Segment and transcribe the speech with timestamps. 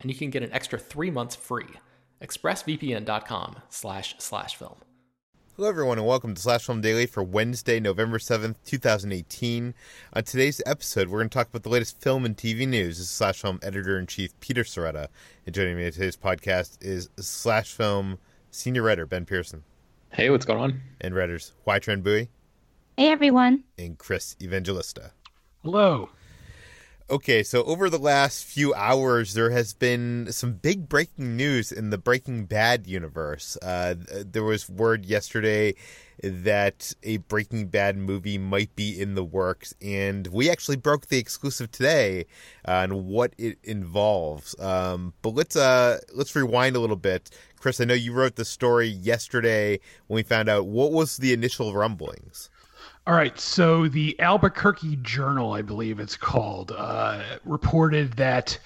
[0.00, 1.68] and you can get an extra three months free.
[2.22, 4.76] ExpressVPN.com slash slash film.
[5.56, 9.74] Hello, everyone, and welcome to Slash Film Daily for Wednesday, November 7th, 2018.
[10.14, 12.96] On today's episode, we're going to talk about the latest film and TV news.
[12.96, 15.08] This is Slash Film Editor in Chief Peter Sciretta.
[15.44, 18.18] And joining me at today's podcast is Slash Film
[18.50, 19.64] Senior Writer Ben Pearson.
[20.12, 20.80] Hey, what's going on?
[21.00, 22.30] And writers Hoai-Tran Bui.
[22.96, 23.64] Hey, everyone.
[23.78, 25.12] And Chris Evangelista.
[25.62, 26.08] Hello.
[27.10, 31.90] Okay, so over the last few hours, there has been some big breaking news in
[31.90, 33.58] the Breaking Bad universe.
[33.60, 35.74] Uh, there was word yesterday
[36.22, 41.18] that a Breaking Bad movie might be in the works, and we actually broke the
[41.18, 42.26] exclusive today
[42.64, 44.54] on what it involves.
[44.60, 47.28] Um, but let's uh, let's rewind a little bit,
[47.58, 47.80] Chris.
[47.80, 51.74] I know you wrote the story yesterday when we found out what was the initial
[51.74, 52.50] rumblings.
[53.06, 58.58] All right, so the Albuquerque Journal, I believe it's called, uh, reported that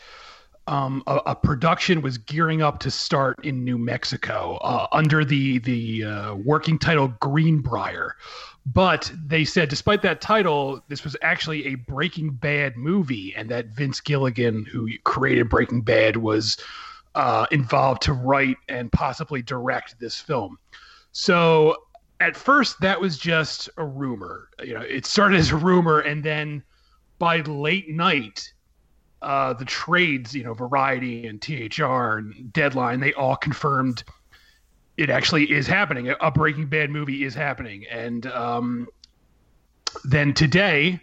[0.66, 5.58] um, a, a, production was gearing up to start in New Mexico uh, under the
[5.58, 8.16] the uh, working title Greenbrier.
[8.66, 13.66] But they said, despite that title, this was actually a Breaking Bad movie, and that
[13.66, 16.56] Vince Gilligan, who created Breaking Bad, was
[17.14, 20.58] uh, involved to write and possibly direct this film.
[21.12, 21.76] So
[22.20, 24.48] at first that was just a rumor.
[24.62, 26.62] You know, it started as a rumor, and then
[27.18, 28.52] by late night,
[29.22, 34.04] uh, the trades, you know, Variety and THR and Deadline, they all confirmed
[34.96, 36.14] it actually is happening.
[36.20, 38.86] A Breaking Bad movie is happening, and um,
[40.04, 41.00] then today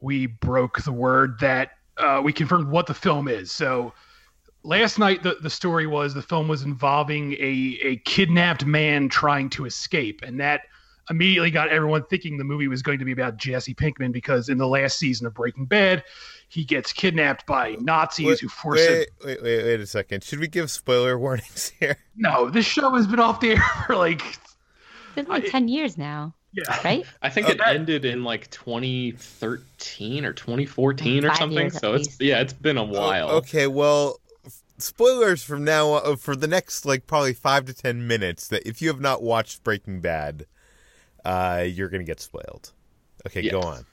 [0.00, 3.50] we broke the word that uh, we confirmed what the film is.
[3.50, 3.92] So
[4.64, 9.50] last night the, the story was the film was involving a, a kidnapped man trying
[9.50, 10.62] to escape and that
[11.10, 14.58] immediately got everyone thinking the movie was going to be about jesse pinkman because in
[14.58, 16.04] the last season of breaking bad
[16.48, 20.22] he gets kidnapped by nazis wait, who force wait, him wait, wait wait a second
[20.22, 23.96] should we give spoiler warnings here no this show has been off the air for
[23.96, 24.56] like it's
[25.14, 26.80] been like I, 10 years now yeah.
[26.84, 27.06] Right?
[27.22, 31.70] I think it ended in like 2013 or 2014 or something.
[31.70, 33.30] So it's yeah, it's been a oh, while.
[33.30, 34.20] Oh, okay, well,
[34.82, 38.48] spoilers from now uh, for the next like probably five to ten minutes.
[38.48, 40.46] That if you have not watched Breaking Bad,
[41.24, 42.72] uh, you're gonna get spoiled.
[43.26, 43.52] Okay, yes.
[43.52, 43.86] go on.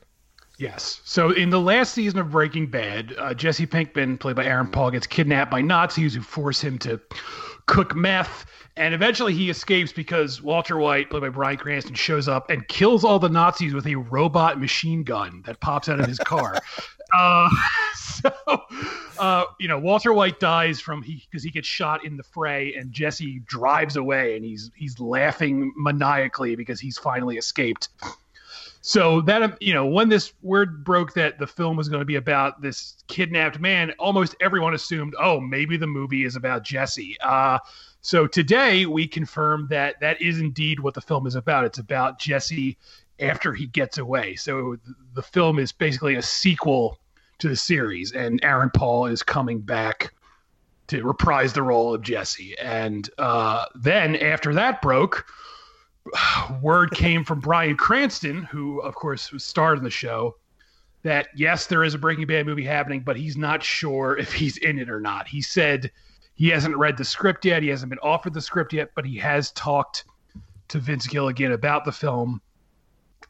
[0.60, 1.00] Yes.
[1.06, 4.92] So in the last season of Breaking Bad, uh, Jesse Pinkman, played by Aaron Paul,
[4.92, 7.00] gets kidnapped by Nazis who force him to
[7.66, 8.46] cook meth.
[8.76, 13.06] And eventually he escapes because Walter White, played by Bryan Cranston, shows up and kills
[13.06, 16.60] all the Nazis with a robot machine gun that pops out of his car.
[17.18, 17.50] uh,
[18.46, 18.64] so,
[19.18, 22.74] uh, you know, Walter White dies from he because he gets shot in the fray,
[22.76, 27.90] and Jesse drives away, and he's he's laughing maniacally because he's finally escaped.
[28.82, 32.16] So that you know, when this word broke that the film was going to be
[32.16, 37.18] about this kidnapped man, almost everyone assumed, oh, maybe the movie is about Jesse.
[37.22, 37.60] Uh,
[38.02, 41.66] so today we confirmed that that is indeed what the film is about.
[41.66, 42.78] It's about Jesse
[43.20, 44.36] after he gets away.
[44.36, 44.78] So
[45.14, 46.98] the film is basically a sequel
[47.40, 50.14] to the series, and Aaron Paul is coming back
[50.88, 52.58] to reprise the role of Jesse.
[52.60, 55.26] And uh, then after that broke,
[56.62, 60.36] word came from Bryan Cranston, who of course was starred in the show,
[61.04, 64.58] that yes, there is a Breaking Bad movie happening, but he's not sure if he's
[64.58, 65.28] in it or not.
[65.28, 65.92] He said
[66.36, 69.18] he hasn't read the script yet, he hasn't been offered the script yet, but he
[69.18, 70.06] has talked
[70.68, 72.42] to Vince Gilligan about the film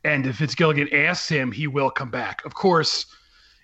[0.04, 2.44] and if Vince Gilligan asks him, he will come back.
[2.46, 3.06] Of course,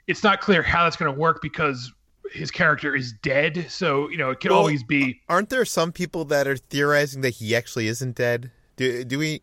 [0.08, 1.92] it's not clear how that's going to work because
[2.32, 3.68] his character is dead.
[3.70, 5.22] So you know, it could Well, always be.
[5.30, 8.52] Aren't there some people that are theorizing that he actually isn't dead?
[8.76, 9.42] Do do we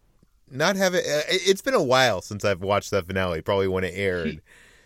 [0.50, 1.04] not have it?
[1.06, 3.40] uh, It's been a while since I've watched that finale.
[3.40, 4.40] Probably when it aired.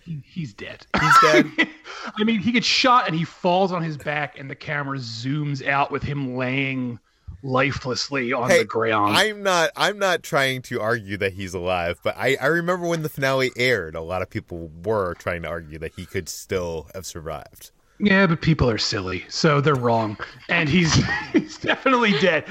[0.05, 0.87] He, he's dead.
[1.01, 1.51] He's dead.
[2.17, 5.67] I mean, he gets shot and he falls on his back, and the camera zooms
[5.67, 7.01] out with him laying
[7.43, 9.17] lifelessly on Hey, the ground.
[9.17, 9.71] I'm not.
[9.77, 13.51] I'm not trying to argue that he's alive, but I, I remember when the finale
[13.57, 17.71] aired, a lot of people were trying to argue that he could still have survived.
[17.99, 20.19] Yeah, but people are silly, so they're wrong.
[20.49, 20.95] And he's
[21.33, 22.45] he's definitely dead.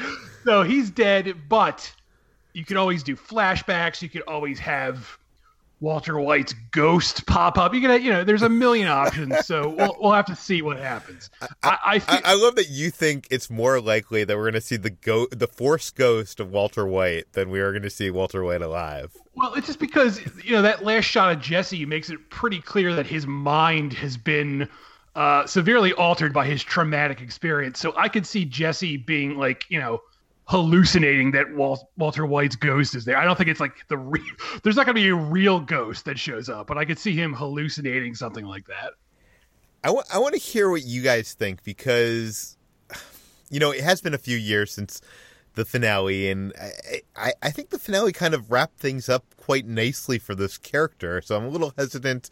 [0.43, 1.91] So he's dead, but
[2.53, 4.01] you could always do flashbacks.
[4.01, 5.17] You could always have
[5.79, 7.73] Walter White's ghost pop up.
[7.73, 9.45] You can, you know, there's a million options.
[9.45, 11.29] So we'll we'll have to see what happens.
[11.41, 14.61] I, I, I, I love that you think it's more likely that we're going to
[14.61, 18.09] see the go the force ghost of Walter White than we are going to see
[18.09, 19.15] Walter White alive.
[19.35, 22.95] Well, it's just because you know that last shot of Jesse makes it pretty clear
[22.95, 24.69] that his mind has been
[25.15, 27.79] uh, severely altered by his traumatic experience.
[27.79, 30.01] So I could see Jesse being like, you know,
[30.47, 33.17] hallucinating that Wal- Walter White's ghost is there.
[33.17, 34.23] I don't think it's like the real.
[34.63, 37.13] There's not going to be a real ghost that shows up, but I could see
[37.13, 38.91] him hallucinating something like that.
[39.83, 42.57] I want I want to hear what you guys think because
[43.49, 45.01] you know it has been a few years since
[45.55, 49.67] the finale, and I, I I think the finale kind of wrapped things up quite
[49.67, 51.21] nicely for this character.
[51.21, 52.29] So I'm a little hesitant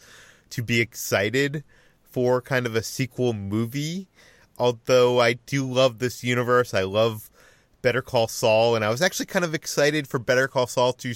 [0.52, 1.64] to be excited
[2.04, 4.08] for kind of a sequel movie.
[4.58, 7.32] Although I do love this universe, I love
[7.84, 11.14] Better Call Saul, and I was actually kind of excited for Better Call Saul to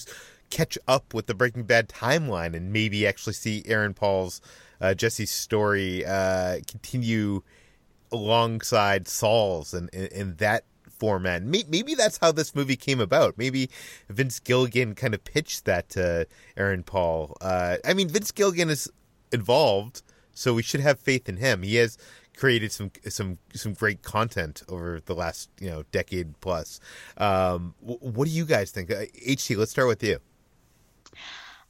[0.52, 4.42] catch up with the Breaking Bad timeline and maybe actually see Aaron Paul's
[4.80, 7.42] uh, Jesse's story uh, continue
[8.12, 10.66] alongside Saul's and in, that
[11.00, 11.42] format.
[11.44, 13.38] Maybe, maybe that's how this movie came about.
[13.38, 13.70] Maybe
[14.10, 17.36] Vince Gilligan kind of pitched that to Aaron Paul.
[17.42, 18.92] Uh, I mean, Vince Gilligan is
[19.32, 20.02] involved,
[20.34, 21.64] so we should have faith in him.
[21.64, 21.98] He has
[22.38, 26.80] created some some some great content over the last you know decade plus.
[27.18, 28.92] Um, what do you guys think?
[28.92, 30.20] Uh, HT, let's start with you.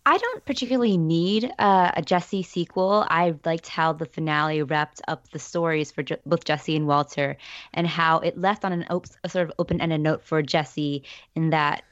[0.05, 3.05] I don't particularly need uh, a Jesse sequel.
[3.09, 7.35] I liked how the finale wrapped up the stories for Je- both Jesse and Walter,
[7.73, 11.03] and how it left on an op- a sort of open-ended note for Jesse
[11.35, 11.83] in that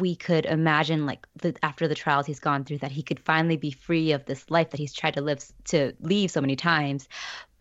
[0.00, 3.56] we could imagine, like the, after the trials he's gone through, that he could finally
[3.56, 7.08] be free of this life that he's tried to live to leave so many times.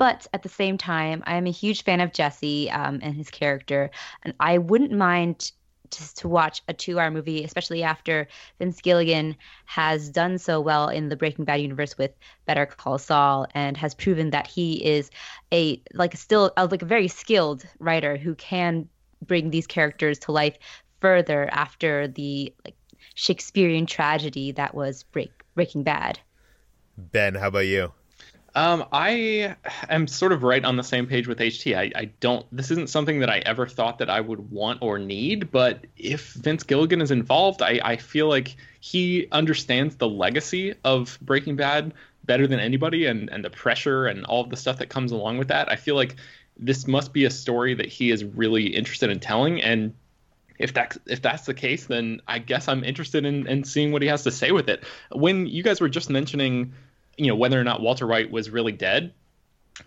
[0.04, 3.30] But at the same time, I am a huge fan of Jesse um, and his
[3.30, 3.90] character,
[4.24, 5.54] and I wouldn't mind
[5.92, 8.28] to, to watch a two hour movie, especially after
[8.60, 12.12] Vince Gilligan has done so well in the Breaking Bad universe with
[12.46, 15.10] Better Call Saul and has proven that he is
[15.54, 18.90] a like still a, like a very skilled writer who can
[19.26, 20.58] bring these characters to life
[21.00, 22.76] further after the like
[23.16, 26.20] Shakespearean tragedy that was Break, Breaking Bad.
[26.98, 27.94] Ben, how about you?
[28.56, 29.56] Um, I
[29.90, 31.76] am sort of right on the same page with HT.
[31.76, 32.46] I, I don't.
[32.52, 35.52] This isn't something that I ever thought that I would want or need.
[35.52, 41.18] But if Vince Gilligan is involved, I, I feel like he understands the legacy of
[41.22, 41.94] Breaking Bad
[42.26, 45.40] better than anybody, and and the pressure and all of the stuff that comes along
[45.40, 45.72] with that.
[45.72, 46.16] I feel like
[46.56, 49.96] this must be a story that he is really interested in telling, and
[50.60, 54.04] if that if that's the case, then I guess I'm interested in, in seeing what
[54.04, 54.84] he has to say with it.
[55.12, 56.74] When you guys were just mentioning
[57.18, 59.14] you know whether or not Walter White was really dead.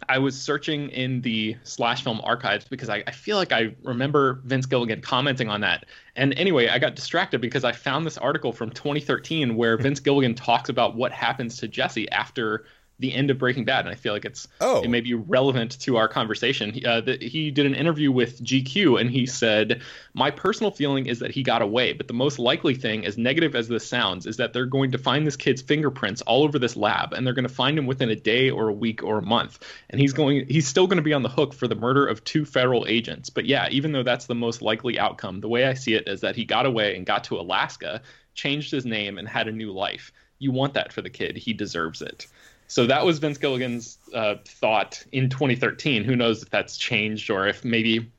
[0.09, 4.41] I was searching in the slash film archives because I, I, feel like I remember
[4.45, 5.87] Vince Gilligan commenting on that.
[6.17, 10.35] And anyway, I got distracted because I found this article from 2013 where Vince Gilligan
[10.35, 12.65] talks about what happens to Jesse after
[12.99, 14.81] the end of Breaking Bad, and I feel like it's oh.
[14.83, 16.73] it may be relevant to our conversation.
[16.73, 19.83] He, uh, the, he did an interview with GQ, and he said,
[20.15, 23.55] "My personal feeling is that he got away, but the most likely thing, as negative
[23.55, 26.77] as this sounds, is that they're going to find this kid's fingerprints all over this
[26.77, 29.23] lab, and they're going to find him within a day or a week or a
[29.23, 29.59] month,
[29.91, 32.25] and he's going he's still going to be on the hook for the murder of
[32.25, 33.29] two federal agents.
[33.29, 36.23] But yeah, even though that's the most likely outcome, the way I see it is
[36.23, 38.01] that he got away and got to Alaska,
[38.35, 40.13] changed his name, and had a new life.
[40.39, 41.37] You want that for the kid.
[41.37, 42.27] He deserves it."
[42.69, 46.05] So that was Vince Gilligan's uh, thought in 2013.
[46.05, 48.11] Who knows if that's changed or if maybe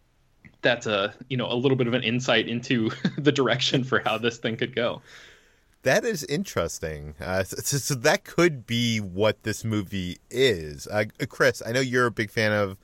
[0.62, 4.18] that's a you know a little bit of an insight into the direction for how
[4.18, 5.02] this thing could go.
[5.84, 7.16] That is interesting.
[7.20, 10.86] Uh, so, so, that could be what this movie is.
[10.88, 12.78] Uh, Chris, I know you're a big fan of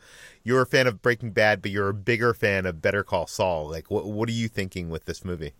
[0.43, 3.70] you're a fan of Breaking Bad, but you're a bigger fan of Better Call Saul.
[3.70, 5.53] Like, what what are you thinking with this movie?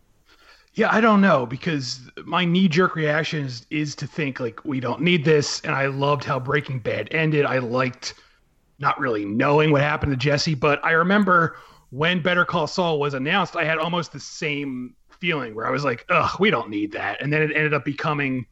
[0.76, 4.80] Yeah, I don't know because my knee jerk reaction is, is to think like we
[4.80, 5.62] don't need this.
[5.62, 7.46] And I loved how Breaking Bad ended.
[7.46, 8.16] I liked
[8.80, 11.58] not really knowing what happened to Jesse, but I remember
[11.92, 15.84] when Better Call Saul was announced, I had almost the same feeling where I was
[15.84, 17.22] like, ugh, we don't need that.
[17.22, 18.48] And then it ended up becoming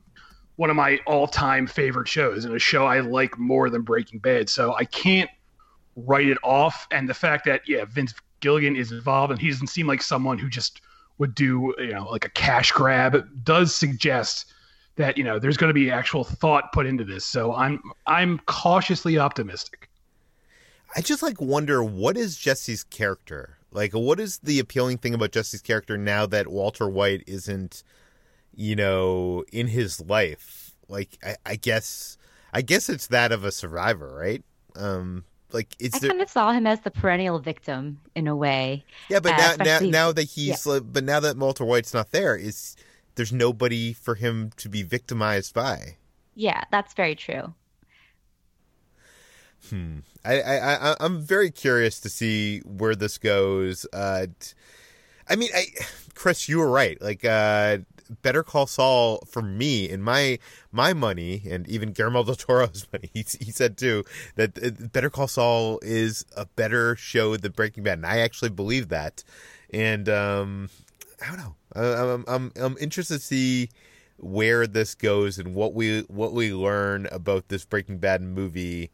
[0.58, 4.48] one of my all-time favorite shows and a show I like more than Breaking Bad.
[4.48, 5.30] So I can't
[5.96, 6.88] write it off.
[6.92, 10.38] And the fact that yeah, Vince Gilligan is involved and he doesn't seem like someone
[10.38, 10.82] who just
[11.18, 14.54] would do you know like a cash grab does suggest
[14.96, 17.26] that you know there's going to be actual thought put into this.
[17.26, 19.90] So I'm I'm cautiously optimistic.
[20.96, 23.94] I just like wonder what is Jesse's character like.
[23.94, 27.84] What is the appealing thing about Jesse's character now that Walter White isn't,
[28.54, 30.74] you know, in his life?
[30.88, 32.18] Like I, I guess
[32.54, 34.44] I guess it's that of a survivor, right?
[34.76, 36.10] Um, like it's I there...
[36.10, 38.86] kind of saw him as the perennial victim in a way.
[39.10, 39.90] Yeah, but uh, now, especially...
[39.92, 40.80] now now that he's yeah.
[40.80, 42.76] but now that Walter White's not there, is
[43.16, 45.98] there's nobody for him to be victimized by.
[46.36, 47.54] Yeah, that's very true.
[49.70, 50.00] Hmm.
[50.26, 53.86] I, I, I I'm very curious to see where this goes.
[53.94, 54.28] Uh,
[55.30, 55.66] I mean, I,
[56.16, 57.02] Chris, you were right.
[57.02, 57.80] Like, uh,
[58.22, 60.40] Better Call Saul for me and my
[60.72, 63.10] my money, and even Guillermo del Toro's money.
[63.14, 64.04] He, he said too
[64.36, 68.50] that uh, Better Call Saul is a better show than Breaking Bad, and I actually
[68.50, 69.24] believe that.
[69.74, 70.70] And um,
[71.22, 71.56] I don't know.
[71.76, 73.70] I'm I'm I'm interested to see
[74.18, 78.92] where this goes and what we what we learn about this Breaking Bad movie.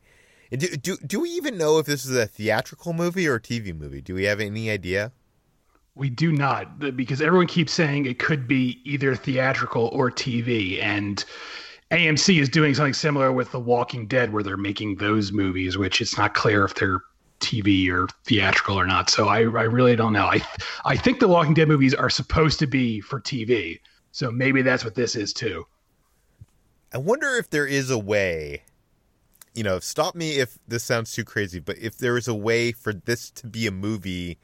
[0.51, 3.41] And Do, do do we even know if this is a theatrical movie or a
[3.41, 4.01] TV movie?
[4.01, 5.11] Do we have any idea?
[5.97, 11.23] We do not, because everyone keeps saying it could be either theatrical or TV, and
[11.91, 15.99] AMC is doing something similar with The Walking Dead, where they're making those movies, which
[15.99, 17.01] it's not clear if they're
[17.39, 19.09] TV or theatrical or not.
[19.09, 20.25] So I, I really don't know.
[20.25, 20.41] I
[20.85, 23.79] I think the Walking Dead movies are supposed to be for TV.
[24.11, 25.65] So maybe that's what this is too.
[26.93, 28.63] I wonder if there is a way.
[29.53, 32.71] You know, stop me if this sounds too crazy, but if there is a way
[32.71, 34.37] for this to be a movie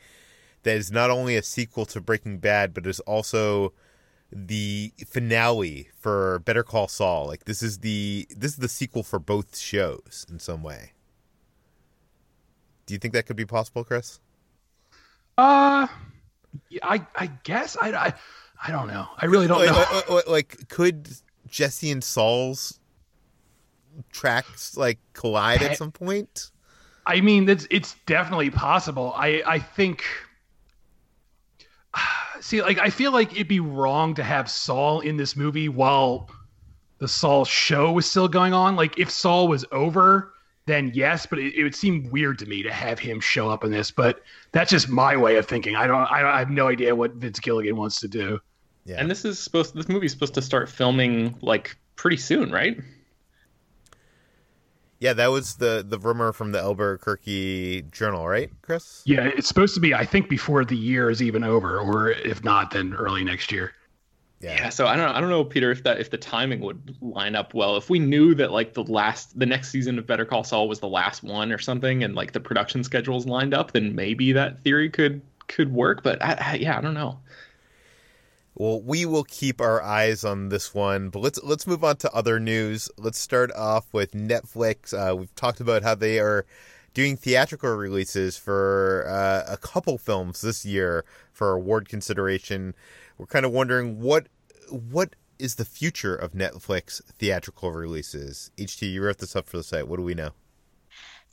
[0.63, 3.73] that is not only a sequel to Breaking Bad, but is also
[4.31, 7.27] the finale for Better Call Saul.
[7.27, 10.93] Like this is the this is the sequel for both shows in some way.
[12.85, 14.19] Do you think that could be possible, Chris?
[15.37, 15.87] Uh,
[16.81, 18.13] I I guess I I,
[18.67, 19.07] I don't know.
[19.17, 20.01] I really don't know.
[20.09, 21.09] Like, like, could
[21.47, 22.79] Jesse and Saul's
[24.11, 26.51] tracks like collide at some point?
[27.05, 29.13] I mean, it's it's definitely possible.
[29.15, 30.03] I I think
[32.43, 36.29] see, like I feel like it'd be wrong to have Saul in this movie while
[36.99, 38.75] the Saul show was still going on.
[38.75, 40.33] Like if Saul was over,
[40.65, 43.63] then yes, but it, it, would seem weird to me to have him show up
[43.63, 43.91] in this.
[43.91, 44.21] But
[44.51, 45.75] that's just my way of thinking.
[45.75, 46.03] I don't.
[46.03, 48.39] I, I have no idea what Vince Gilligan wants to do.
[48.85, 48.97] Yeah.
[48.99, 49.75] And this is supposed.
[49.75, 52.77] This movie's supposed to start filming like pretty soon, right?
[55.03, 59.01] Yeah, that was the the rumor from the Albuquerque Journal, right, Chris?
[59.03, 59.93] Yeah, it's supposed to be.
[59.93, 63.73] I think before the year is even over, or if not, then early next year.
[64.39, 64.53] Yeah.
[64.53, 64.69] yeah.
[64.69, 65.13] so I don't know.
[65.13, 67.75] I don't know, Peter, if that if the timing would line up well.
[67.75, 70.79] If we knew that like the last the next season of Better Call Saul was
[70.79, 74.61] the last one or something, and like the production schedules lined up, then maybe that
[74.61, 76.01] theory could could work.
[76.01, 77.19] But I, I, yeah, I don't know.
[78.55, 82.13] Well, we will keep our eyes on this one, but let's let's move on to
[82.13, 82.89] other news.
[82.97, 84.93] Let's start off with Netflix.
[84.93, 86.45] Uh, we've talked about how they are
[86.93, 92.75] doing theatrical releases for uh, a couple films this year for award consideration.
[93.17, 94.27] We're kind of wondering what
[94.69, 98.51] what is the future of Netflix theatrical releases.
[98.57, 99.87] HT, you wrote this up for the site.
[99.87, 100.31] What do we know?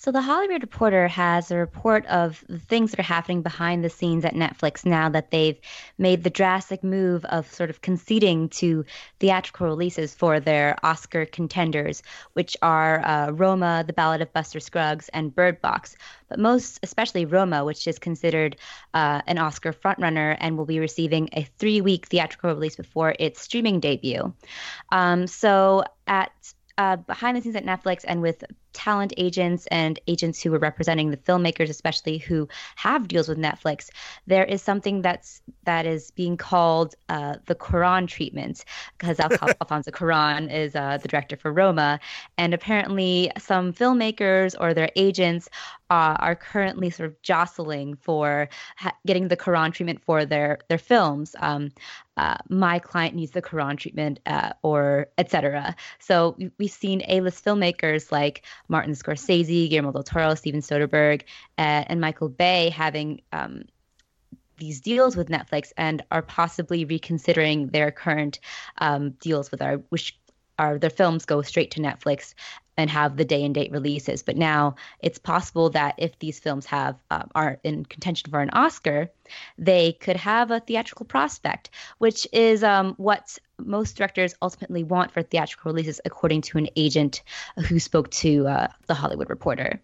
[0.00, 3.90] So, the Hollywood Reporter has a report of the things that are happening behind the
[3.90, 5.60] scenes at Netflix now that they've
[5.98, 8.86] made the drastic move of sort of conceding to
[9.18, 12.02] theatrical releases for their Oscar contenders,
[12.32, 15.96] which are uh, Roma, The Ballad of Buster Scruggs, and Bird Box.
[16.30, 18.56] But most especially Roma, which is considered
[18.94, 23.42] uh, an Oscar frontrunner and will be receiving a three week theatrical release before its
[23.42, 24.32] streaming debut.
[24.92, 26.32] Um, so, at
[26.78, 28.42] uh, behind the scenes at Netflix and with
[28.72, 33.90] talent agents and agents who are representing the filmmakers, especially who have deals with Netflix,
[34.26, 38.64] there is something that's that is being called uh, the Cuarón treatment
[38.98, 39.20] because
[39.60, 42.00] Alfonso Cuarón is uh, the director for Roma,
[42.38, 45.48] and apparently some filmmakers or their agents
[45.90, 50.78] uh, are currently sort of jostling for ha- getting the Cuarón treatment for their their
[50.78, 51.34] films.
[51.40, 51.72] Um,
[52.16, 55.74] uh, my client needs the Cuarón treatment, uh, or etc.
[55.98, 61.22] So we've seen A-list filmmakers like Martin Scorsese, Guillermo del Toro, Steven Soderbergh,
[61.58, 63.64] uh, and Michael Bay having um,
[64.58, 68.38] these deals with Netflix and are possibly reconsidering their current
[68.78, 70.16] um, deals with our which
[70.58, 72.34] are their films go straight to Netflix
[72.80, 74.22] and have the day and date releases.
[74.22, 78.50] But now it's possible that if these films have uh, are in contention for an
[78.50, 79.10] Oscar,
[79.58, 85.22] they could have a theatrical prospect, which is um, what most directors ultimately want for
[85.22, 87.22] theatrical releases, according to an agent
[87.68, 89.80] who spoke to uh, the Hollywood Reporter.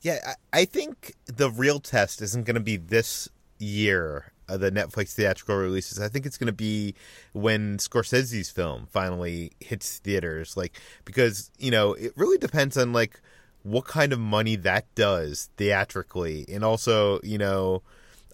[0.00, 3.28] Yeah, I think the real test isn't going to be this
[3.58, 6.00] year the Netflix theatrical releases.
[6.00, 6.94] I think it's going to be
[7.32, 13.20] when Scorsese's film finally hits theaters, like because you know it really depends on like
[13.62, 17.82] what kind of money that does theatrically, and also you know,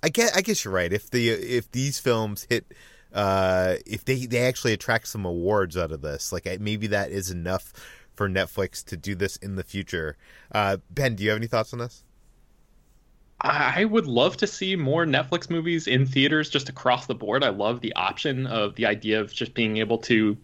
[0.02, 0.92] I guess I guess you're right.
[0.92, 2.66] If the if these films hit.
[3.12, 7.30] Uh, if they, they actually attract some awards out of this, like maybe that is
[7.30, 7.72] enough
[8.14, 10.16] for Netflix to do this in the future.
[10.52, 12.02] Uh, ben, do you have any thoughts on this?
[13.44, 17.44] I would love to see more Netflix movies in theaters just across the board.
[17.44, 20.38] I love the option of the idea of just being able to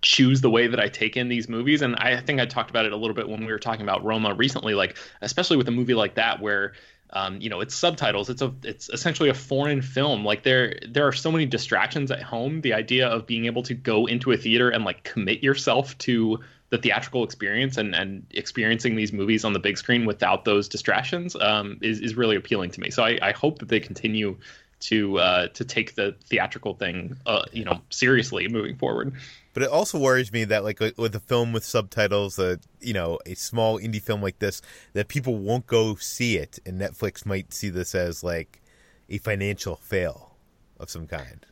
[0.00, 1.82] choose the way that I take in these movies.
[1.82, 4.02] And I think I talked about it a little bit when we were talking about
[4.02, 6.72] Roma recently, like especially with a movie like that where
[7.14, 11.06] um, you know it's subtitles it's a it's essentially a foreign film like there there
[11.06, 14.36] are so many distractions at home the idea of being able to go into a
[14.38, 16.38] theater and like commit yourself to
[16.72, 21.36] the theatrical experience and, and experiencing these movies on the big screen without those distractions
[21.36, 22.88] um, is, is really appealing to me.
[22.88, 24.38] So I, I hope that they continue
[24.80, 29.12] to uh, to take the theatrical thing, uh, you know, seriously moving forward.
[29.52, 33.18] But it also worries me that like with a film with subtitles, uh, you know,
[33.26, 34.62] a small indie film like this,
[34.94, 38.62] that people won't go see it, and Netflix might see this as like
[39.10, 40.36] a financial fail
[40.80, 41.44] of some kind.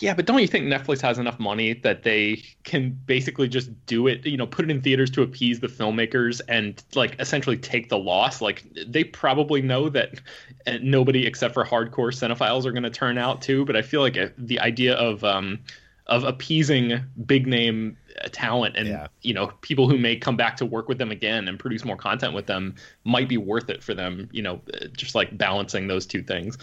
[0.00, 4.06] Yeah, but don't you think Netflix has enough money that they can basically just do
[4.06, 7.88] it, you know, put it in theaters to appease the filmmakers and like essentially take
[7.88, 8.40] the loss?
[8.40, 10.20] Like they probably know that
[10.66, 14.00] uh, nobody except for hardcore cinephiles are going to turn out too, but I feel
[14.00, 15.60] like uh, the idea of um
[16.08, 19.06] of appeasing big name uh, talent and yeah.
[19.22, 21.96] you know people who may come back to work with them again and produce more
[21.96, 22.74] content with them
[23.04, 24.60] might be worth it for them, you know,
[24.96, 26.58] just like balancing those two things.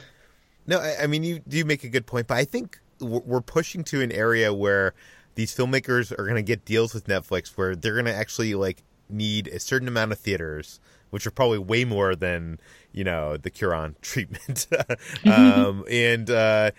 [0.68, 4.02] No, I mean you do make a good point, but I think we're pushing to
[4.02, 4.94] an area where
[5.36, 8.84] these filmmakers are going to get deals with Netflix where they're going to actually like
[9.10, 12.60] need a certain amount of theaters, which are probably way more than
[12.92, 14.68] you know the Cuarón treatment,
[15.26, 16.72] um, and uh,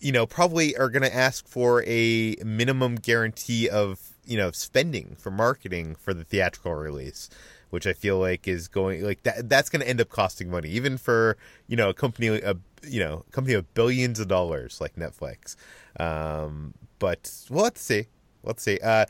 [0.00, 5.16] you know probably are going to ask for a minimum guarantee of you know spending
[5.18, 7.30] for marketing for the theatrical release
[7.70, 9.48] which I feel like is going like that.
[9.48, 13.00] That's going to end up costing money, even for you know a company a you
[13.00, 15.56] know company of billions of dollars like Netflix.
[15.98, 18.06] Um, but well, let's see.
[18.42, 18.78] Let's see.
[18.82, 19.06] Uh,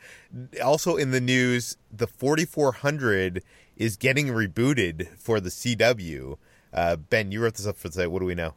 [0.63, 3.43] also in the news, the 4400
[3.77, 6.37] is getting rebooted for the CW.
[6.73, 8.11] Uh, ben, you wrote this up for the site.
[8.11, 8.53] What do we know?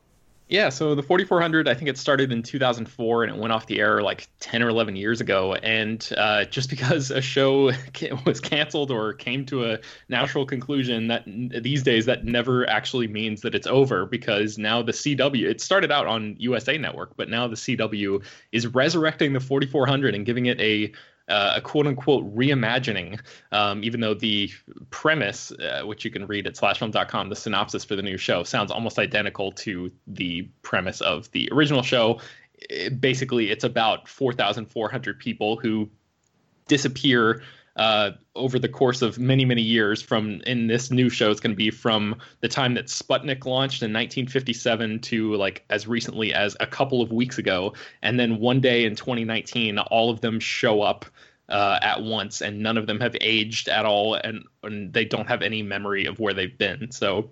[0.52, 3.80] Yeah, so the 4400, I think it started in 2004 and it went off the
[3.80, 5.54] air like 10 or 11 years ago.
[5.54, 7.72] And uh, just because a show
[8.26, 9.78] was canceled or came to a
[10.10, 14.92] natural conclusion, that these days that never actually means that it's over because now the
[14.92, 20.14] CW, it started out on USA Network, but now the CW is resurrecting the 4400
[20.14, 20.92] and giving it a
[21.32, 23.18] uh, a quote unquote reimagining,
[23.52, 24.50] um, even though the
[24.90, 28.70] premise, uh, which you can read at slashfilm.com, the synopsis for the new show sounds
[28.70, 32.20] almost identical to the premise of the original show.
[32.68, 35.88] It, basically, it's about 4,400 people who
[36.68, 37.42] disappear
[37.76, 40.02] uh, over the course of many, many years.
[40.02, 43.82] From in this new show, it's going to be from the time that Sputnik launched
[43.82, 48.60] in 1957 to like as recently as a couple of weeks ago, and then one
[48.60, 51.04] day in 2019, all of them show up.
[51.48, 55.28] Uh, at once, and none of them have aged at all, and, and they don't
[55.28, 56.90] have any memory of where they've been.
[56.90, 57.30] So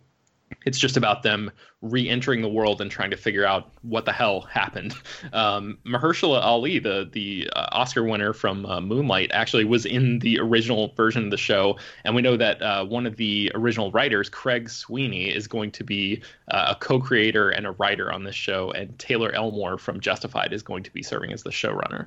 [0.67, 1.51] it's just about them
[1.83, 4.95] re-entering the world and trying to figure out what the hell happened.
[5.33, 10.41] Um, Mahershala Ali, the the uh, Oscar winner from uh, Moonlight, actually was in the
[10.41, 14.29] original version of the show, and we know that uh, one of the original writers,
[14.29, 18.71] Craig Sweeny, is going to be uh, a co-creator and a writer on this show,
[18.73, 22.07] and Taylor Elmore from Justified is going to be serving as the showrunner.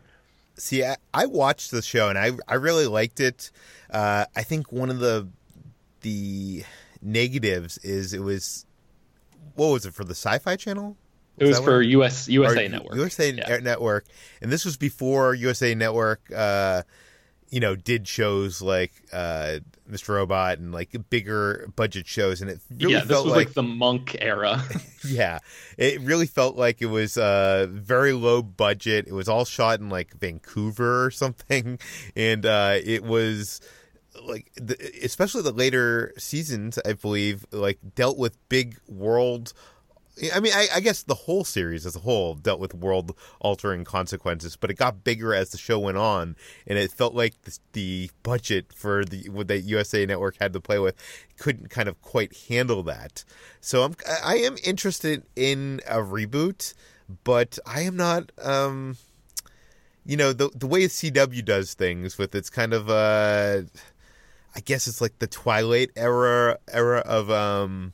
[0.58, 3.52] See, I, I watched the show and I I really liked it.
[3.90, 5.28] Uh, I think one of the
[6.02, 6.64] the
[7.04, 8.66] negatives is it was
[9.56, 10.98] what was it for the Sci-Fi Channel?
[11.38, 12.96] Was it was for US USA Network.
[12.96, 13.58] USA yeah.
[13.58, 14.06] Network,
[14.42, 16.84] and this was before USA Network, uh,
[17.50, 20.16] you know, did shows like uh, Mr.
[20.16, 23.54] Robot and like bigger budget shows, and it really yeah, this felt was like, like
[23.54, 24.64] the Monk era.
[25.08, 25.40] yeah,
[25.78, 29.08] it really felt like it was uh, very low budget.
[29.08, 31.80] It was all shot in like Vancouver or something,
[32.16, 33.62] and uh, it was
[34.22, 39.54] like the, especially the later seasons i believe like dealt with big world
[40.34, 43.84] I mean, I, I, guess the whole series as a whole dealt with world altering
[43.84, 46.36] consequences, but it got bigger as the show went on,
[46.68, 50.62] and it felt like the, the budget for the what the USA Network had to
[50.62, 50.96] play with
[51.38, 53.24] couldn't kind of quite handle that.
[53.60, 56.76] So I'm I am interested in a reboot,
[57.24, 58.32] but I am not.
[58.40, 58.98] Um,
[60.06, 63.62] you know the the way CW does things with its kind of uh,
[64.56, 67.94] I guess it's like the Twilight era era of um,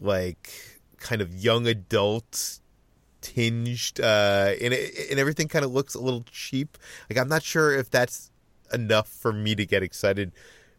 [0.00, 0.50] like
[0.98, 2.60] kind of young adult
[3.20, 6.78] tinged uh and it, and everything kind of looks a little cheap.
[7.10, 8.30] Like i'm not sure if that's
[8.72, 10.32] enough for me to get excited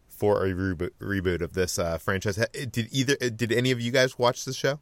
[0.08, 2.38] for a reboot, reboot of this uh franchise.
[2.54, 4.80] Did either did any of you guys watch the show?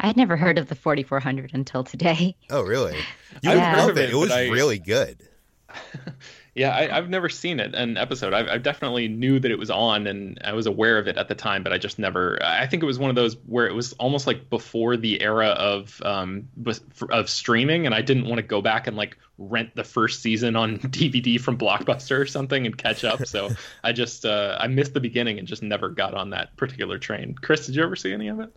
[0.00, 2.36] I had never heard of the 4400 until today.
[2.50, 2.96] Oh really?
[3.42, 4.08] You would love it.
[4.08, 4.48] It, it was I...
[4.48, 5.28] really good
[6.58, 8.32] Yeah, I, have never seen it an episode.
[8.32, 11.28] I, I, definitely knew that it was on, and I was aware of it at
[11.28, 12.36] the time, but I just never.
[12.42, 15.50] I think it was one of those where it was almost like before the era
[15.50, 16.48] of um
[17.10, 20.56] of streaming, and I didn't want to go back and like rent the first season
[20.56, 23.24] on DVD from Blockbuster or something and catch up.
[23.24, 23.50] So
[23.84, 27.36] I just uh, I missed the beginning and just never got on that particular train.
[27.40, 28.52] Chris, did you ever see any of it?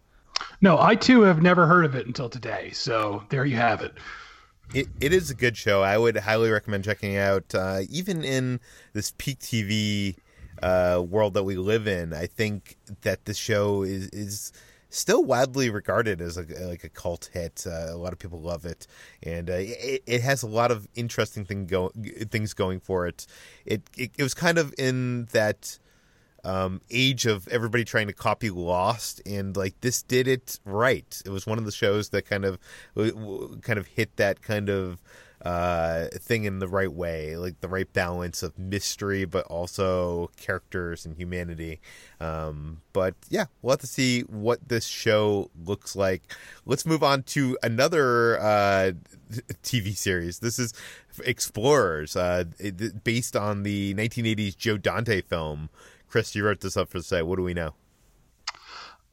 [0.59, 2.71] No, I too have never heard of it until today.
[2.71, 3.93] So there you have it.
[4.73, 5.81] It, it is a good show.
[5.81, 7.53] I would highly recommend checking out.
[7.53, 8.61] Uh, even in
[8.93, 10.15] this peak TV
[10.61, 14.53] uh, world that we live in, I think that the show is is
[14.89, 17.65] still widely regarded as a, like a cult hit.
[17.67, 18.87] Uh, a lot of people love it,
[19.21, 21.91] and uh, it, it, has a lot of interesting thing go,
[22.29, 23.27] things going for it.
[23.65, 23.81] it.
[23.97, 25.79] It it was kind of in that
[26.43, 31.21] um, age of everybody trying to copy Lost, and like this did it right.
[31.25, 32.59] It was one of the shows that kind of
[33.61, 35.01] kind of hit that kind of
[35.43, 41.05] uh, thing in the right way, like the right balance of mystery, but also characters
[41.05, 41.79] and humanity.
[42.19, 46.33] Um, but yeah, we'll have to see what this show looks like.
[46.65, 48.91] Let's move on to another uh,
[49.63, 50.39] TV series.
[50.39, 50.73] This is
[51.25, 52.45] Explorers, uh,
[53.03, 55.69] based on the 1980s Joe Dante film
[56.11, 57.25] Chris, you wrote this up for the site.
[57.25, 57.73] What do we know?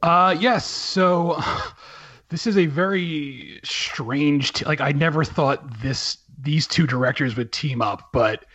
[0.01, 0.65] Uh, yes.
[0.65, 1.41] So
[2.29, 4.51] this is a very strange.
[4.51, 8.45] T- like I never thought this these two directors would team up, but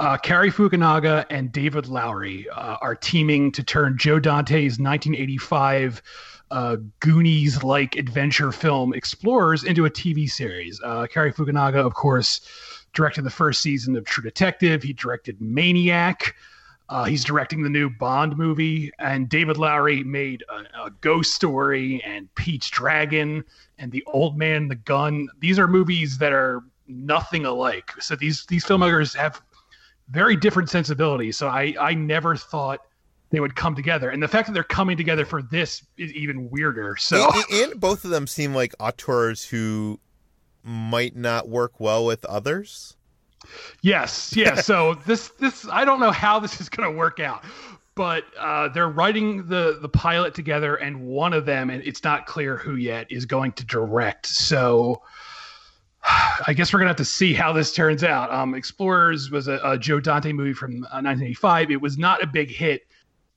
[0.00, 6.02] uh, Cary Fukunaga and David Lowery uh, are teaming to turn Joe Dante's 1985
[6.50, 10.80] uh, Goonies-like adventure film Explorers into a TV series.
[10.84, 12.42] Uh, Cary Fukunaga, of course,
[12.92, 14.82] directed the first season of True Detective.
[14.82, 16.34] He directed Maniac.
[16.88, 22.02] Uh, he's directing the new Bond movie, and David Lowery made a, a, Ghost Story
[22.04, 23.42] and Pete's Dragon
[23.78, 25.28] and The Old Man the Gun.
[25.40, 27.90] These are movies that are nothing alike.
[28.00, 29.40] So these these filmmakers have
[30.10, 31.38] very different sensibilities.
[31.38, 32.80] So I I never thought
[33.30, 36.50] they would come together, and the fact that they're coming together for this is even
[36.50, 36.96] weirder.
[36.96, 40.00] So and, and both of them seem like auteurs who
[40.62, 42.96] might not work well with others.
[43.82, 44.54] Yes, yeah.
[44.54, 47.44] so this this I don't know how this is going to work out,
[47.94, 52.26] but uh, they're writing the the pilot together, and one of them, and it's not
[52.26, 54.26] clear who yet, is going to direct.
[54.26, 55.02] So.
[56.46, 58.30] I guess we're gonna have to see how this turns out.
[58.30, 61.70] Um, Explorers was a, a, Joe Dante movie from uh, 1985.
[61.70, 62.86] It was not a big hit,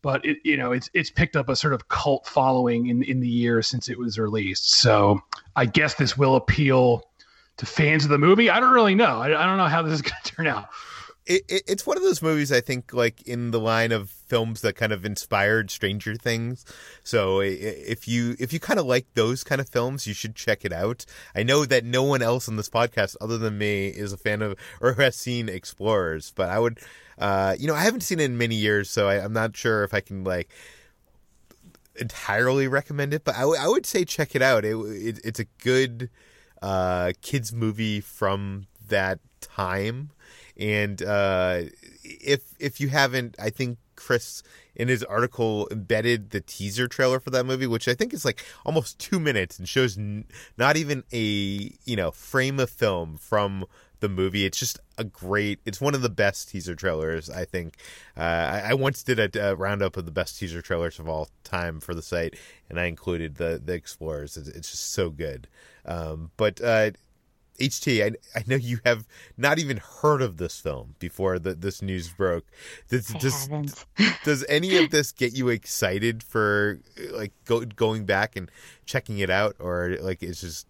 [0.02, 3.20] but it, you know, it's it's picked up a sort of cult following in in
[3.20, 4.72] the years since it was released.
[4.72, 5.22] So
[5.56, 7.10] I guess this will appeal
[7.58, 8.50] to fans of the movie.
[8.50, 9.20] I don't really know.
[9.20, 10.70] I, I don't know how this is going to turn out.
[11.26, 14.62] It, it, it's one of those movies I think like in the line of films
[14.62, 16.64] that kind of inspired Stranger Things.
[17.04, 20.64] So if you if you kind of like those kind of films, you should check
[20.64, 21.06] it out.
[21.36, 24.42] I know that no one else on this podcast other than me is a fan
[24.42, 26.80] of or has seen Explorers, but I would,
[27.18, 29.84] uh, you know, I haven't seen it in many years, so I, am not sure
[29.84, 30.50] if I can like
[32.00, 33.26] entirely recommend it.
[33.26, 34.64] But I, w- I would say check it out.
[34.64, 36.10] It, it it's a good
[36.62, 40.12] uh, kids movie from that time.
[40.60, 41.64] And uh,
[42.04, 44.44] if if you haven't, I think Chris
[44.76, 48.44] in his article embedded the teaser trailer for that movie, which I think is like
[48.66, 50.26] almost two minutes and shows n-
[50.58, 53.66] not even a you know frame of film from
[54.00, 54.46] the movie.
[54.46, 55.60] It's just a great.
[55.66, 57.78] It's one of the best teaser trailers I think.
[58.16, 61.30] Uh, I, I, once did a, a, roundup of the best teaser trailers of all
[61.44, 62.36] time for the site,
[62.70, 64.38] and I included the the Explorers.
[64.38, 65.48] It's, it's just so good.
[65.88, 66.92] Um, but uh,
[67.60, 71.82] HT, I, I know you have not even heard of this film before the, this
[71.82, 72.46] news broke.
[72.90, 73.50] Does, does,
[74.24, 76.80] does any of this get you excited for
[77.12, 78.50] like go, going back and
[78.86, 80.68] checking it out, or like it's just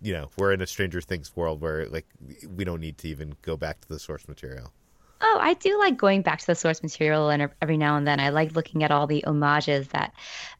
[0.00, 2.06] you know we're in a Stranger Things world where like
[2.48, 4.72] we don't need to even go back to the source material?
[5.20, 8.20] Oh, I do like going back to the source material, and every now and then
[8.20, 10.14] I like looking at all the homages that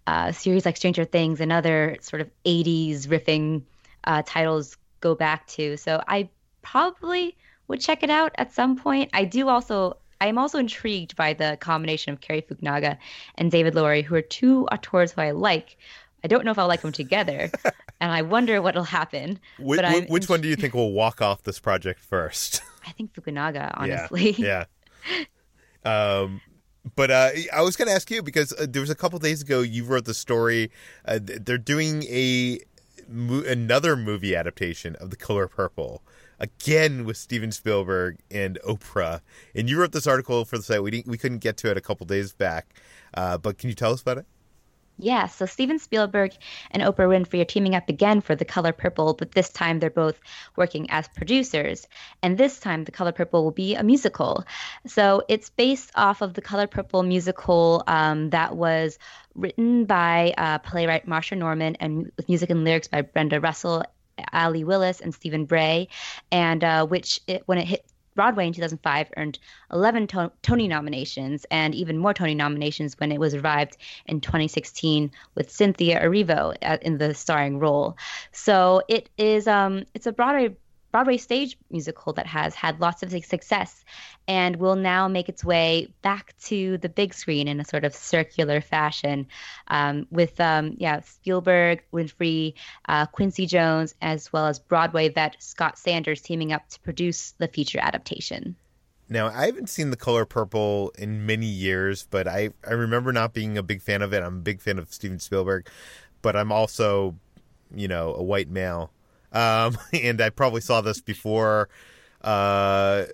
[0.09, 3.63] uh, series like Stranger Things and other sort of '80s riffing
[4.09, 5.77] uh, titles go back to.
[5.77, 6.29] So I
[6.63, 7.37] probably
[7.69, 9.11] would check it out at some point.
[9.13, 9.99] I do also.
[10.21, 12.99] I am also intrigued by the combination of Cary Fukunaga
[13.37, 15.77] and David Lowery, who are two auteurs who I like.
[16.25, 17.49] I don't know if I'll like them together,
[18.01, 19.39] and I wonder what'll happen.
[19.61, 22.63] Which, which one do you think will walk off this project first?
[22.87, 24.33] I think Fukunaga, honestly.
[24.33, 24.65] Yeah.
[25.11, 25.25] yeah.
[25.85, 26.43] Um,
[26.97, 29.41] but uh, I was going to ask you because uh, there was a couple days
[29.41, 30.71] ago you wrote the story.
[31.07, 32.59] Uh, they're doing a
[33.09, 36.03] mo- another movie adaptation of The Color Purple
[36.39, 39.21] again with Steven Spielberg and Oprah.
[39.55, 40.83] And you wrote this article for the site.
[40.83, 42.75] We didn't, we couldn't get to it a couple days back.
[43.15, 44.27] Uh, but can you tell us about it?
[45.01, 46.33] Yeah, so Steven Spielberg
[46.73, 49.91] and Oprah Winfrey are teaming up again for The Color Purple, but this time they're
[49.91, 50.19] both
[50.57, 51.87] working as producers.
[52.21, 54.45] And this time, The Color Purple will be a musical.
[54.87, 58.99] So it's based off of the Color Purple musical um, that was
[59.37, 63.85] written by uh, playwright Marsha Norman and with music and lyrics by Brenda Russell
[64.33, 65.89] Allee Willis and Stephen Bray,
[66.33, 67.85] and uh, which it, when it hit
[68.19, 69.39] Broadway in 2005 earned
[69.73, 73.77] 11 to- Tony nominations and even more Tony nominations when it was revived
[74.07, 77.97] in 2016 with Cynthia Erivo in the starring role.
[78.33, 80.57] So it is um it's a Broadway
[80.91, 83.85] Broadway stage musical that has had lots of success
[84.27, 87.95] and will now make its way back to the big screen in a sort of
[87.95, 89.27] circular fashion
[89.69, 92.55] um, with, um, yeah, Spielberg, Winfrey,
[92.89, 97.49] uh, Quincy Jones, as well as Broadway vet Scott Sanders teaming up to produce the
[97.49, 98.57] feature adaptation.
[99.11, 103.33] Now, I haven't seen The Color Purple in many years, but I, I remember not
[103.33, 104.23] being a big fan of it.
[104.23, 105.69] I'm a big fan of Steven Spielberg,
[106.21, 107.15] but I'm also,
[107.75, 108.91] you know, a white male
[109.33, 111.69] um, and I probably saw this before.
[112.21, 113.05] Uh,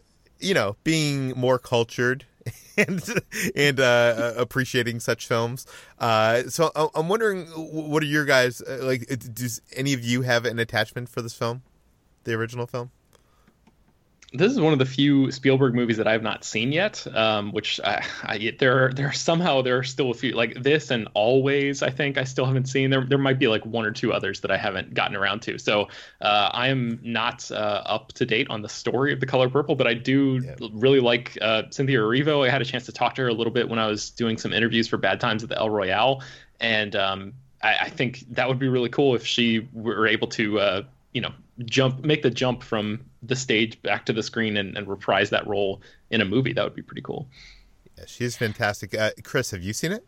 [0.41, 2.25] you know, being more cultured
[2.77, 3.03] and
[3.55, 5.67] and uh, appreciating such films.
[5.99, 9.07] Uh, so I'm wondering, what are your guys uh, like?
[9.33, 11.63] Does any of you have an attachment for this film,
[12.25, 12.91] the original film?
[14.35, 17.07] This is one of the few Spielberg movies that I have not seen yet.
[17.17, 20.91] Um, which I, I there there are somehow there are still a few like this
[20.91, 21.83] and Always.
[21.83, 22.91] I think I still haven't seen.
[22.91, 25.59] There there might be like one or two others that I haven't gotten around to.
[25.59, 25.89] So
[26.21, 29.77] uh, I am not uh, up to date on the story of The Color Purple,
[29.77, 30.57] but I do yeah.
[30.73, 32.45] really like uh, Cynthia Erivo.
[32.47, 34.37] I had a chance to talk to her a little bit when I was doing
[34.37, 36.23] some interviews for Bad Times at the El Royale,
[36.61, 40.59] and um, I, I, think that would be really cool if she were able to
[40.59, 41.33] uh, you know
[41.65, 45.47] jump make the jump from the stage back to the screen and, and reprise that
[45.47, 46.53] role in a movie.
[46.53, 47.29] That would be pretty cool.
[47.97, 48.97] Yeah she's fantastic.
[48.97, 50.05] Uh, chris have you seen it?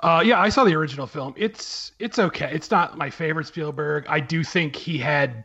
[0.00, 1.34] Uh, yeah i saw the original film.
[1.36, 2.50] It's it's okay.
[2.52, 4.06] It's not my favorite spielberg.
[4.08, 5.44] I do think he had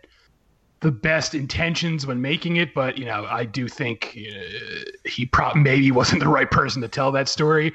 [0.81, 5.61] the best intentions when making it, but you know, I do think uh, he probably
[5.61, 7.73] maybe wasn't the right person to tell that story.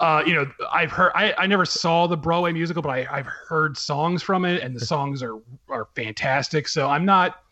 [0.00, 3.26] Uh, you know, I've heard I, I never saw the Broadway musical, but I, I've
[3.26, 6.68] heard songs from it, and the songs are are fantastic.
[6.68, 7.42] So I'm not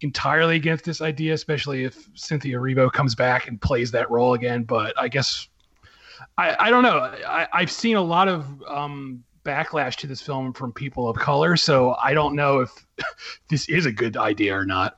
[0.00, 4.62] entirely against this idea, especially if Cynthia Erivo comes back and plays that role again.
[4.62, 5.48] But I guess
[6.36, 6.98] I, I don't know.
[7.26, 11.56] I, I've seen a lot of um, backlash to this film from people of color.
[11.56, 12.86] So I don't know if
[13.48, 14.96] this is a good idea or not.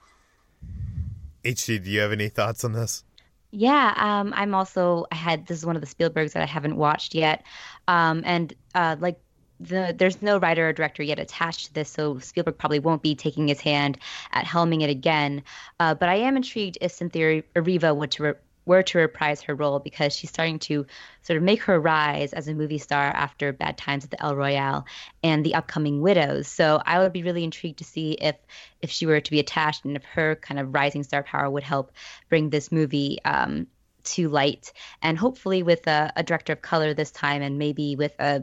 [1.44, 3.04] HT, do you have any thoughts on this?
[3.52, 6.76] Yeah, um, I'm also I had this is one of the Spielbergs that I haven't
[6.76, 7.42] watched yet,
[7.88, 9.18] um, and uh, like
[9.61, 13.14] the there's no writer or director yet attached to this, so Spielberg probably won't be
[13.14, 13.99] taking his hand
[14.33, 15.42] at helming it again.
[15.79, 18.35] Uh, but I am intrigued if Cynthia Erivo would to re-
[18.66, 20.87] were to reprise her role because she's starting to
[21.23, 24.37] sort of make her rise as a movie star after Bad Times at the El
[24.37, 24.87] Royale
[25.23, 26.46] and the upcoming Widows.
[26.46, 28.37] So I would be really intrigued to see if
[28.81, 31.64] if she were to be attached and if her kind of rising star power would
[31.64, 31.92] help
[32.29, 33.66] bring this movie um,
[34.03, 38.14] to light and hopefully with a, a director of color this time and maybe with
[38.18, 38.42] a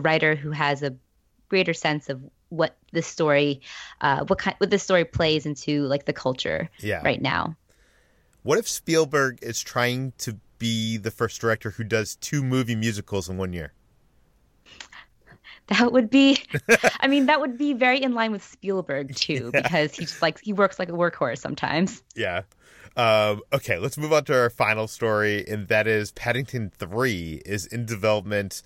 [0.00, 0.94] writer who has a
[1.48, 3.60] greater sense of what the story
[4.00, 7.00] uh, what kind what this story plays into like the culture yeah.
[7.04, 7.56] right now
[8.44, 13.28] what if Spielberg is trying to be the first director who does two movie musicals
[13.28, 13.72] in one year?
[15.68, 16.38] That would be,
[17.00, 19.62] I mean, that would be very in line with Spielberg too, yeah.
[19.62, 22.02] because he's like he works like a workhorse sometimes.
[22.14, 22.42] Yeah.
[22.96, 27.64] Um, okay, let's move on to our final story, and that is Paddington Three is
[27.66, 28.62] in development,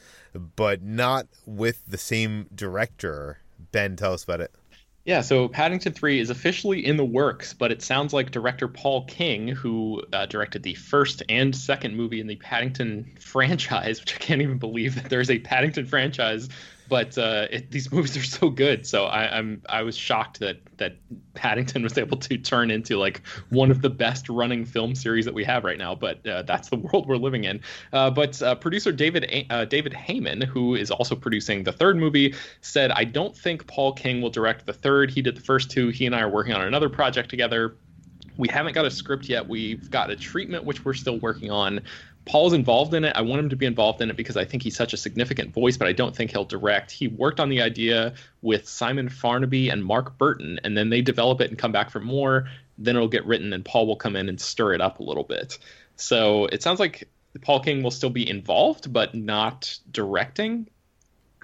[0.56, 3.38] but not with the same director.
[3.70, 4.52] Ben, tell us about it.
[5.04, 9.06] Yeah, so Paddington 3 is officially in the works, but it sounds like director Paul
[9.06, 14.18] King, who uh, directed the first and second movie in the Paddington franchise, which I
[14.18, 16.50] can't even believe that there's a Paddington franchise
[16.88, 18.86] but uh, it, these movies are so good.
[18.86, 20.96] So I, I'm I was shocked that that
[21.34, 25.34] Paddington was able to turn into like one of the best running film series that
[25.34, 25.94] we have right now.
[25.94, 27.60] But uh, that's the world we're living in.
[27.92, 32.34] Uh, but uh, producer David uh, David Heyman, who is also producing the third movie,
[32.60, 35.10] said, "I don't think Paul King will direct the third.
[35.10, 35.88] He did the first two.
[35.88, 37.76] He and I are working on another project together."
[38.38, 39.48] We haven't got a script yet.
[39.48, 41.80] We've got a treatment, which we're still working on.
[42.28, 43.12] Paul's involved in it.
[43.16, 45.52] I want him to be involved in it because I think he's such a significant
[45.52, 46.90] voice, but I don't think he'll direct.
[46.90, 48.12] He worked on the idea
[48.42, 52.00] with Simon Farnaby and Mark Burton, and then they develop it and come back for
[52.00, 52.48] more.
[52.76, 55.24] Then it'll get written, and Paul will come in and stir it up a little
[55.24, 55.58] bit.
[55.96, 57.08] So it sounds like
[57.40, 60.68] Paul King will still be involved, but not directing.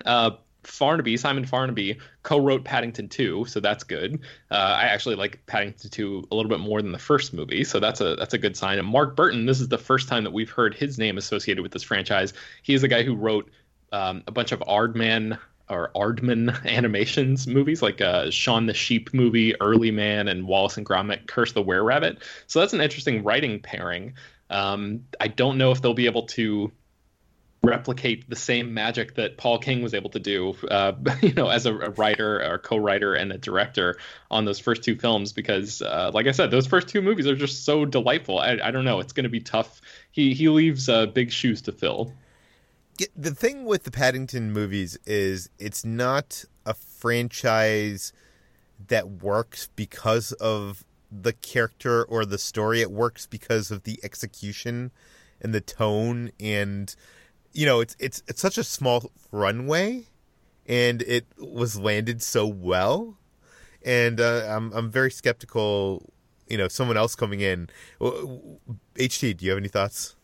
[0.05, 0.33] Uh,
[0.65, 4.21] Farnaby, Simon Farnaby, co-wrote Paddington 2, so that's good.
[4.51, 7.81] Uh, I actually like Paddington 2 a little bit more than the first movie, so
[7.81, 8.79] that's a that's a good sign.
[8.79, 11.73] And Mark Burton, this is the first time that we've heard his name associated with
[11.73, 12.33] this franchise.
[12.63, 13.51] He is the guy who wrote
[13.93, 19.59] um, a bunch of Aardman or Aardman animations movies, like uh, Shaun the Sheep movie,
[19.61, 22.23] Early Man, and Wallace and Gromit: Curse the Were Rabbit.
[22.47, 24.15] So that's an interesting writing pairing.
[24.51, 26.71] Um, I don't know if they'll be able to
[27.65, 31.67] replicate the same magic that Paul King was able to do, uh, you know, as
[31.67, 33.97] a, a, writer or co-writer and a director
[34.31, 35.33] on those first two films.
[35.33, 38.39] Because, uh, like I said, those first two movies are just so delightful.
[38.39, 39.81] I, I don't know, it's going to be tough.
[40.11, 42.13] He he leaves uh, big shoes to fill.
[43.17, 48.13] The thing with the Paddington movies is it's not a franchise
[48.89, 52.81] that works because of the character or the story.
[52.81, 54.93] It works because of the execution
[55.41, 56.95] and the tone and
[57.55, 60.05] you know, it's it's it's such a small runway,
[60.67, 63.17] and it was landed so well,
[63.85, 66.13] and uh, I'm I'm very skeptical.
[66.49, 67.71] You know, someone else coming in.
[68.01, 70.17] HT, do you have any thoughts?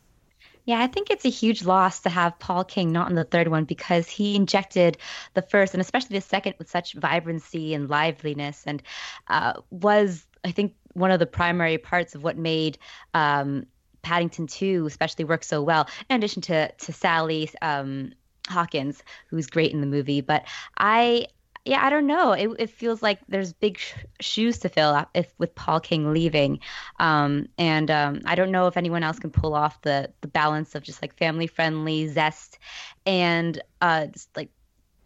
[0.66, 3.48] Yeah, I think it's a huge loss to have Paul King not in the third
[3.48, 4.98] one because he injected
[5.32, 8.82] the first and especially the second with such vibrancy and liveliness, and
[9.28, 12.76] uh, was I think one of the primary parts of what made
[13.14, 13.66] um,
[14.02, 18.12] Paddington 2 especially works so well, in addition to to Sally um,
[18.48, 20.20] Hawkins, who's great in the movie.
[20.20, 20.44] But
[20.78, 21.26] I,
[21.64, 22.32] yeah, I don't know.
[22.32, 26.60] It, it feels like there's big sh- shoes to fill if with Paul King leaving,
[26.98, 30.74] um, and um, I don't know if anyone else can pull off the the balance
[30.74, 32.58] of just like family friendly zest
[33.06, 34.50] and uh, just like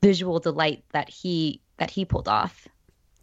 [0.03, 2.69] visual delight that he that he pulled off.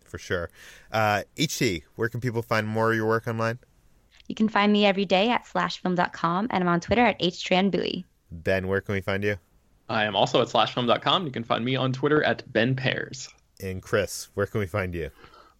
[0.04, 0.50] For sure.
[0.92, 3.60] Uh, HT, where can people find more of your work online?
[4.32, 8.06] You can find me every day at slashfilm.com, and I'm on Twitter at htranbui.
[8.32, 9.36] Ben, where can we find you?
[9.90, 11.26] I am also at slashfilm.com.
[11.26, 13.28] You can find me on Twitter at Ben Pears.
[13.62, 15.10] And Chris, where can we find you?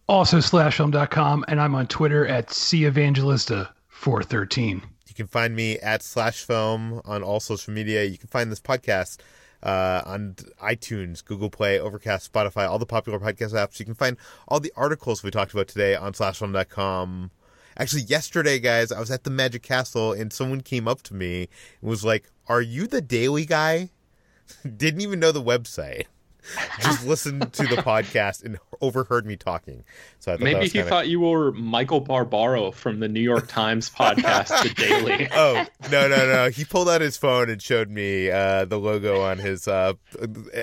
[0.08, 4.82] Also slashfilm.com, and I'm on Twitter at cevangelista413.
[5.06, 8.04] You can find me at slashfilm on all social media.
[8.04, 9.18] You can find this podcast
[9.62, 13.78] uh, on iTunes, Google Play, Overcast, Spotify, all the popular podcast apps.
[13.78, 14.16] You can find
[14.48, 17.32] all the articles we talked about today on slashfilm.com
[17.78, 21.48] Actually, yesterday, guys, I was at the Magic Castle and someone came up to me
[21.80, 23.90] and was like, Are you the daily guy?
[24.76, 26.06] Didn't even know the website.
[26.80, 29.84] Just listened to the podcast and overheard me talking.
[30.18, 30.88] So maybe he kinda...
[30.88, 35.28] thought you were Michael Barbaro from the New York Times podcast, The Daily.
[35.32, 36.50] Oh no no no!
[36.50, 39.94] He pulled out his phone and showed me uh, the logo on his uh,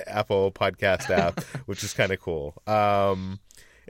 [0.05, 2.61] Apple Podcast app, which is kind of cool.
[2.67, 3.39] Um,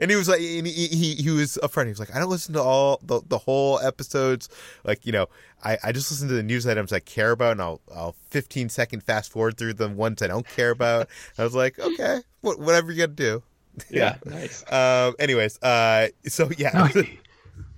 [0.00, 1.84] and he was like, he, he he was upfront.
[1.84, 4.48] He was like, I don't listen to all the the whole episodes.
[4.84, 5.26] Like, you know,
[5.62, 8.68] I, I just listen to the news items I care about, and I'll I'll 15
[8.70, 11.08] second fast forward through the ones I don't care about.
[11.38, 13.42] I was like, okay, whatever you got to do.
[13.90, 14.64] Yeah, yeah, nice.
[14.72, 15.14] Um.
[15.18, 16.08] Anyways, uh.
[16.26, 16.88] So yeah.
[16.94, 17.02] No,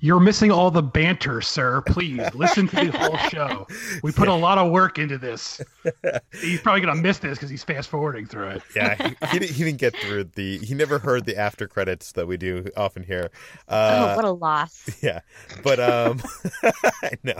[0.03, 1.81] you're missing all the banter, sir.
[1.83, 3.69] Please listen to the whole show.
[4.03, 5.61] We put a lot of work into this.
[6.41, 8.63] He's probably gonna miss this because he's fast forwarding through it.
[8.75, 10.59] Yeah, he, he, he, didn't get through the.
[10.59, 13.31] He never heard the after credits that we do often here.
[13.69, 14.91] Uh, oh, what a loss!
[15.03, 15.21] Yeah,
[15.63, 16.21] but um,
[17.03, 17.39] I know.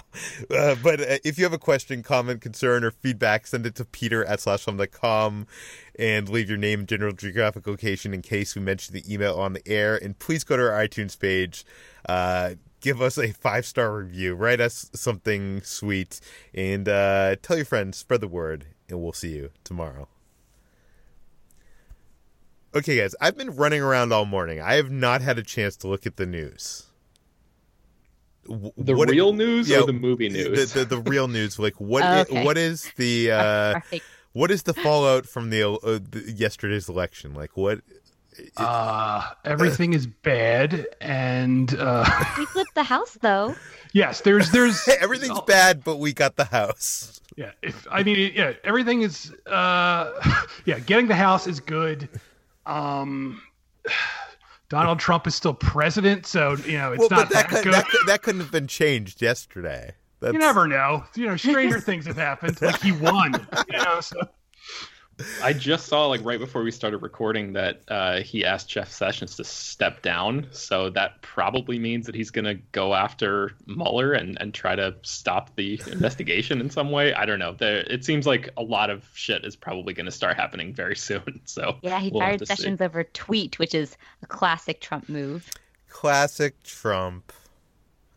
[0.51, 3.85] Uh, but uh, if you have a question, comment, concern, or feedback, send it to
[3.85, 5.47] Peter at slashfilm.com
[5.99, 9.53] and leave your name and general geographic location in case we mention the email on
[9.53, 9.97] the air.
[9.97, 11.65] And please go to our iTunes page.
[12.09, 16.21] Uh, give us a five star review, write us something sweet,
[16.55, 20.09] and uh, tell your friends, spread the word, and we'll see you tomorrow.
[22.75, 24.61] Okay, guys, I've been running around all morning.
[24.61, 26.87] I have not had a chance to look at the news.
[28.45, 30.73] The what real news yeah, or the movie news?
[30.73, 31.59] The, the, the real news.
[31.59, 32.03] Like what?
[32.03, 32.39] okay.
[32.39, 33.81] is, what is the uh,
[34.33, 37.35] what is the fallout from the, uh, the, yesterday's election?
[37.35, 37.81] Like what?
[38.57, 42.05] Uh, everything is bad, and uh,
[42.39, 43.55] We flipped the house though.
[43.93, 47.21] yes, there's there's Everything's bad, but we got the house.
[47.37, 47.53] yeah.
[47.63, 50.79] If I mean yeah, everything is uh, yeah.
[50.81, 52.09] Getting the house is good.
[52.67, 53.41] Um,
[54.69, 57.75] Donald Trump is still president, so you know it's well, not that, that, could, good.
[57.75, 59.93] that, could- that couldn't have been changed yesterday.
[60.21, 61.05] That's, you never know.
[61.17, 62.63] You know, stranger things have happened.
[62.63, 63.35] Like he won.
[63.69, 64.17] You know, so
[65.43, 69.37] I just saw like right before we started recording that uh, he asked Jeff Sessions
[69.37, 70.47] to step down.
[70.51, 74.95] So that probably means that he's going to go after Mueller and, and try to
[75.03, 77.15] stop the investigation in some way.
[77.15, 77.55] I don't know.
[77.55, 80.97] There, it seems like a lot of shit is probably going to start happening very
[80.97, 81.23] soon.
[81.45, 82.55] So Yeah, he we'll fired to see.
[82.55, 85.51] Sessions over tweet, which is a classic Trump move.
[85.89, 87.33] classic Trump.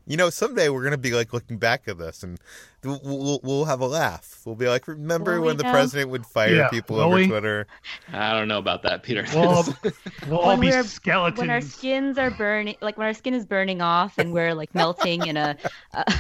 [0.08, 2.40] You know, someday we're gonna be like looking back at this, and
[2.84, 4.42] we'll we'll, we'll have a laugh.
[4.46, 5.72] We'll be like, remember Will we when the now?
[5.72, 7.28] president would fire Yeah, people will over we?
[7.28, 7.66] Twitter?
[8.14, 9.26] I don't know about that, Peter.
[9.34, 9.66] we'll all,
[10.28, 11.40] we'll all When be we're- skeletons.
[11.40, 14.76] When our skins are burning, like when our skin is burning off and we're like
[14.76, 15.58] melting in a
[15.94, 16.14] a,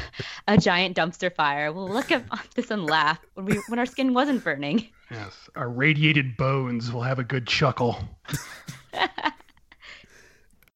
[0.47, 2.23] a giant dumpster fire, we'll look at
[2.55, 3.19] this and laugh.
[3.35, 4.87] When we when our skin wasn't burning.
[5.11, 7.99] yes, our radiated bones will have a good chuckle.